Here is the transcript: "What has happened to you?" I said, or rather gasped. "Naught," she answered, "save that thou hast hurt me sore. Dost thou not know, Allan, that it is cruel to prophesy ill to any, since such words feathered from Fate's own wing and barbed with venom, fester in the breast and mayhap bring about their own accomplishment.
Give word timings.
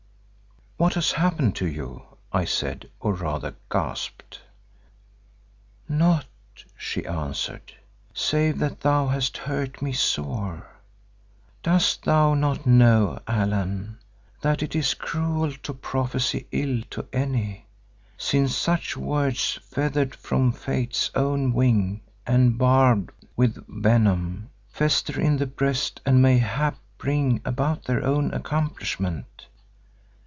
"What 0.77 0.95
has 0.95 1.11
happened 1.11 1.55
to 1.57 1.67
you?" 1.67 2.01
I 2.33 2.43
said, 2.45 2.89
or 2.99 3.13
rather 3.13 3.53
gasped. 3.69 4.41
"Naught," 5.87 6.25
she 6.75 7.05
answered, 7.05 7.71
"save 8.15 8.57
that 8.57 8.79
thou 8.79 9.05
hast 9.05 9.37
hurt 9.37 9.83
me 9.83 9.93
sore. 9.93 10.65
Dost 11.61 12.05
thou 12.05 12.33
not 12.33 12.65
know, 12.65 13.19
Allan, 13.27 13.99
that 14.41 14.63
it 14.63 14.75
is 14.75 14.95
cruel 14.95 15.51
to 15.61 15.71
prophesy 15.71 16.47
ill 16.51 16.81
to 16.89 17.05
any, 17.13 17.67
since 18.17 18.55
such 18.55 18.97
words 18.97 19.59
feathered 19.61 20.15
from 20.15 20.51
Fate's 20.51 21.11
own 21.13 21.53
wing 21.53 22.01
and 22.25 22.57
barbed 22.57 23.11
with 23.35 23.63
venom, 23.67 24.49
fester 24.67 25.19
in 25.21 25.37
the 25.37 25.45
breast 25.45 26.01
and 26.07 26.23
mayhap 26.23 26.75
bring 26.97 27.39
about 27.45 27.83
their 27.83 28.03
own 28.03 28.33
accomplishment. 28.33 29.27